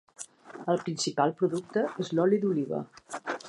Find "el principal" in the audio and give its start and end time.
0.73-1.35